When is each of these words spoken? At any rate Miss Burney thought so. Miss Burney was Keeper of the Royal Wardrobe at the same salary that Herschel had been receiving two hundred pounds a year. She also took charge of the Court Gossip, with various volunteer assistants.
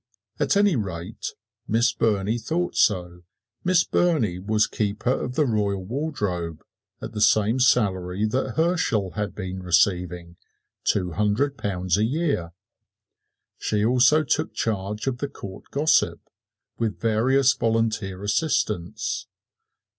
At 0.39 0.57
any 0.57 0.75
rate 0.75 1.35
Miss 1.67 1.93
Burney 1.93 2.39
thought 2.39 2.75
so. 2.75 3.21
Miss 3.63 3.83
Burney 3.83 4.39
was 4.39 4.65
Keeper 4.65 5.11
of 5.11 5.35
the 5.35 5.45
Royal 5.45 5.85
Wardrobe 5.85 6.63
at 7.03 7.11
the 7.11 7.21
same 7.21 7.59
salary 7.59 8.25
that 8.25 8.55
Herschel 8.55 9.11
had 9.11 9.35
been 9.35 9.61
receiving 9.61 10.37
two 10.83 11.11
hundred 11.11 11.55
pounds 11.55 11.97
a 11.97 12.03
year. 12.03 12.51
She 13.59 13.85
also 13.85 14.23
took 14.23 14.55
charge 14.55 15.05
of 15.05 15.19
the 15.19 15.29
Court 15.29 15.65
Gossip, 15.69 16.19
with 16.79 16.99
various 16.99 17.53
volunteer 17.53 18.23
assistants. 18.23 19.27